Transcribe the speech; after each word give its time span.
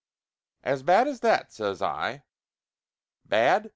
"As 0.63 0.81
bad 0.81 1.07
as 1.07 1.19
that?" 1.19 1.53
says 1.53 1.79
I. 1.79 2.23
"Bad? 3.23 3.69